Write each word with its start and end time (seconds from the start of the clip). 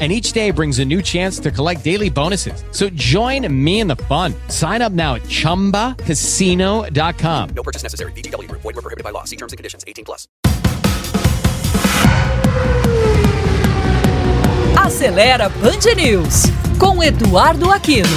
and 0.00 0.10
each 0.10 0.32
day 0.32 0.50
brings 0.50 0.80
a 0.80 0.84
new 0.84 1.00
chance 1.00 1.38
to 1.38 1.52
collect 1.52 1.84
daily 1.84 2.10
bonuses. 2.10 2.64
So 2.72 2.90
join 2.90 3.46
me 3.64 3.78
in 3.78 3.86
the 3.86 3.94
fun. 3.96 4.34
Sign 4.48 4.82
up 4.82 4.92
now 4.92 5.14
at 5.14 5.22
ChumbaCasino.com. 5.22 7.48
No 7.54 7.62
purchase 7.62 7.84
necessary. 7.84 8.10
VGW. 8.12 8.50
Void 8.50 8.64
were 8.64 8.72
prohibited 8.72 9.04
by 9.04 9.10
law. 9.10 9.22
See 9.22 9.36
terms 9.36 9.52
and 9.52 9.56
conditions. 9.56 9.84
18 9.86 10.04
plus. 10.04 10.26
Acelera 14.76 15.48
Band 15.48 15.94
News 15.96 16.44
com 16.78 17.02
Eduardo 17.02 17.70
Aquino. 17.70 18.08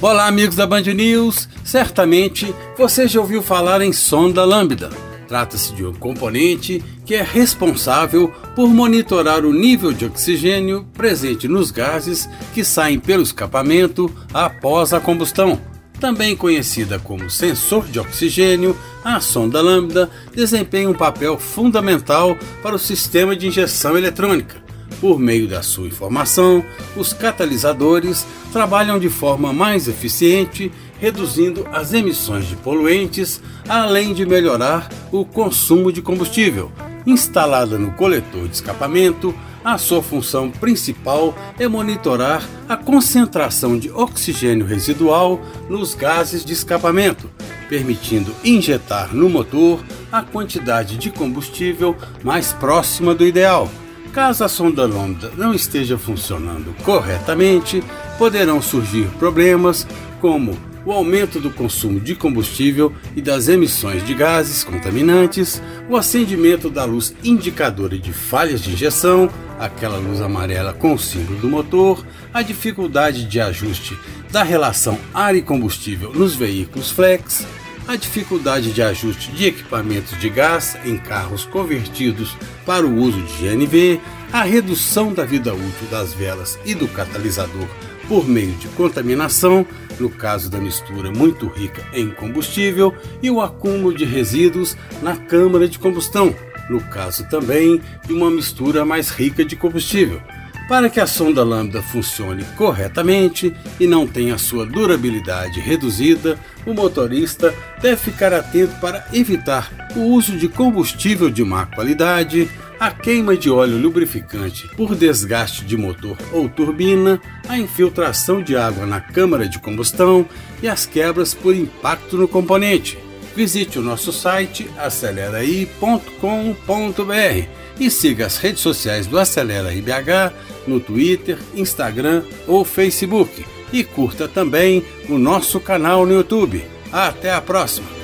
Olá, 0.00 0.26
amigos 0.26 0.54
da 0.54 0.66
Band 0.66 0.82
News. 0.82 1.48
Certamente 1.64 2.54
você 2.76 3.08
já 3.08 3.20
ouviu 3.20 3.42
falar 3.42 3.80
em 3.80 3.92
sonda 3.92 4.44
lambda 4.44 4.90
Trata-se 5.34 5.74
de 5.74 5.84
um 5.84 5.92
componente 5.92 6.80
que 7.04 7.12
é 7.12 7.20
responsável 7.20 8.32
por 8.54 8.68
monitorar 8.68 9.44
o 9.44 9.52
nível 9.52 9.92
de 9.92 10.04
oxigênio 10.04 10.86
presente 10.94 11.48
nos 11.48 11.72
gases 11.72 12.28
que 12.54 12.62
saem 12.62 13.00
pelo 13.00 13.24
escapamento 13.24 14.08
após 14.32 14.92
a 14.92 15.00
combustão. 15.00 15.60
Também 15.98 16.36
conhecida 16.36 17.00
como 17.00 17.28
sensor 17.28 17.84
de 17.88 17.98
oxigênio, 17.98 18.78
a 19.02 19.18
sonda 19.18 19.60
lambda 19.60 20.08
desempenha 20.32 20.88
um 20.88 20.94
papel 20.94 21.36
fundamental 21.36 22.38
para 22.62 22.76
o 22.76 22.78
sistema 22.78 23.34
de 23.34 23.48
injeção 23.48 23.98
eletrônica. 23.98 24.62
Por 25.00 25.18
meio 25.18 25.48
da 25.48 25.64
sua 25.64 25.88
informação, 25.88 26.64
os 26.96 27.12
catalisadores 27.12 28.24
trabalham 28.52 29.00
de 29.00 29.10
forma 29.10 29.52
mais 29.52 29.88
eficiente 29.88 30.70
reduzindo 31.00 31.66
as 31.72 31.92
emissões 31.92 32.46
de 32.48 32.56
poluentes, 32.56 33.42
além 33.68 34.14
de 34.14 34.24
melhorar 34.24 34.88
o 35.10 35.24
consumo 35.24 35.92
de 35.92 36.02
combustível. 36.02 36.70
Instalada 37.06 37.78
no 37.78 37.92
coletor 37.92 38.48
de 38.48 38.54
escapamento, 38.54 39.34
a 39.64 39.78
sua 39.78 40.02
função 40.02 40.50
principal 40.50 41.34
é 41.58 41.66
monitorar 41.66 42.46
a 42.68 42.76
concentração 42.76 43.78
de 43.78 43.90
oxigênio 43.90 44.66
residual 44.66 45.40
nos 45.68 45.94
gases 45.94 46.44
de 46.44 46.52
escapamento, 46.52 47.30
permitindo 47.68 48.34
injetar 48.44 49.14
no 49.14 49.28
motor 49.28 49.82
a 50.12 50.22
quantidade 50.22 50.98
de 50.98 51.10
combustível 51.10 51.96
mais 52.22 52.52
próxima 52.52 53.14
do 53.14 53.26
ideal. 53.26 53.70
Caso 54.12 54.44
a 54.44 54.48
sonda 54.48 54.86
lambda 54.86 55.32
não 55.36 55.52
esteja 55.54 55.98
funcionando 55.98 56.74
corretamente, 56.84 57.82
poderão 58.18 58.62
surgir 58.62 59.06
problemas 59.18 59.86
como 60.20 60.56
o 60.84 60.92
aumento 60.92 61.40
do 61.40 61.50
consumo 61.50 61.98
de 61.98 62.14
combustível 62.14 62.92
e 63.16 63.22
das 63.22 63.48
emissões 63.48 64.04
de 64.06 64.14
gases 64.14 64.62
contaminantes, 64.62 65.62
o 65.88 65.96
acendimento 65.96 66.68
da 66.68 66.84
luz 66.84 67.14
indicadora 67.24 67.98
de 67.98 68.12
falhas 68.12 68.60
de 68.60 68.72
injeção, 68.72 69.30
aquela 69.58 69.98
luz 69.98 70.20
amarela 70.20 70.72
com 70.72 70.94
o 70.94 70.98
símbolo 70.98 71.38
do 71.38 71.48
motor, 71.48 72.04
a 72.32 72.42
dificuldade 72.42 73.24
de 73.24 73.40
ajuste 73.40 73.98
da 74.30 74.42
relação 74.42 74.98
ar 75.12 75.34
e 75.34 75.42
combustível 75.42 76.12
nos 76.12 76.34
veículos 76.34 76.90
flex, 76.90 77.46
a 77.86 77.96
dificuldade 77.96 78.72
de 78.72 78.82
ajuste 78.82 79.30
de 79.32 79.46
equipamentos 79.46 80.18
de 80.18 80.28
gás 80.28 80.76
em 80.84 80.96
carros 80.96 81.44
convertidos 81.44 82.34
para 82.64 82.86
o 82.86 82.96
uso 82.96 83.20
de 83.22 83.48
GNV, 83.48 84.00
a 84.32 84.42
redução 84.42 85.12
da 85.12 85.24
vida 85.24 85.54
útil 85.54 85.86
das 85.90 86.12
velas 86.14 86.58
e 86.64 86.74
do 86.74 86.88
catalisador 86.88 87.68
por 88.08 88.28
meio 88.28 88.52
de 88.52 88.68
contaminação, 88.68 89.66
no 89.98 90.08
caso 90.08 90.50
da 90.50 90.58
mistura 90.58 91.10
muito 91.10 91.46
rica 91.46 91.82
em 91.92 92.10
combustível, 92.10 92.94
e 93.22 93.30
o 93.30 93.40
acúmulo 93.40 93.96
de 93.96 94.04
resíduos 94.04 94.76
na 95.02 95.16
câmara 95.16 95.68
de 95.68 95.78
combustão, 95.78 96.34
no 96.68 96.80
caso 96.80 97.28
também 97.28 97.80
de 98.06 98.12
uma 98.12 98.30
mistura 98.30 98.84
mais 98.84 99.10
rica 99.10 99.44
de 99.44 99.56
combustível. 99.56 100.20
Para 100.68 100.88
que 100.88 100.98
a 100.98 101.06
sonda 101.06 101.44
lambda 101.44 101.82
funcione 101.82 102.42
corretamente 102.56 103.54
e 103.78 103.86
não 103.86 104.06
tenha 104.06 104.38
sua 104.38 104.64
durabilidade 104.64 105.60
reduzida, 105.60 106.38
o 106.64 106.72
motorista 106.72 107.54
deve 107.82 107.96
ficar 107.96 108.32
atento 108.32 108.74
para 108.80 109.06
evitar 109.12 109.70
o 109.94 110.00
uso 110.00 110.38
de 110.38 110.48
combustível 110.48 111.28
de 111.28 111.44
má 111.44 111.66
qualidade, 111.66 112.50
a 112.78 112.90
queima 112.90 113.36
de 113.36 113.50
óleo 113.50 113.78
lubrificante 113.78 114.68
por 114.76 114.94
desgaste 114.94 115.64
de 115.64 115.76
motor 115.76 116.16
ou 116.32 116.48
turbina, 116.48 117.20
a 117.48 117.58
infiltração 117.58 118.42
de 118.42 118.56
água 118.56 118.86
na 118.86 119.00
câmara 119.00 119.48
de 119.48 119.58
combustão 119.58 120.26
e 120.62 120.68
as 120.68 120.86
quebras 120.86 121.34
por 121.34 121.54
impacto 121.54 122.16
no 122.16 122.28
componente. 122.28 122.98
Visite 123.34 123.78
o 123.78 123.82
nosso 123.82 124.12
site 124.12 124.70
aceleraí.com.br 124.78 127.48
e 127.78 127.90
siga 127.90 128.26
as 128.26 128.36
redes 128.36 128.60
sociais 128.60 129.06
do 129.06 129.18
Acelera 129.18 129.74
IBH 129.74 130.32
no 130.66 130.78
Twitter, 130.78 131.38
Instagram 131.54 132.22
ou 132.46 132.64
Facebook. 132.64 133.44
E 133.72 133.82
curta 133.82 134.28
também 134.28 134.84
o 135.08 135.18
nosso 135.18 135.58
canal 135.58 136.06
no 136.06 136.14
YouTube. 136.14 136.64
Até 136.92 137.32
a 137.32 137.40
próxima! 137.40 138.03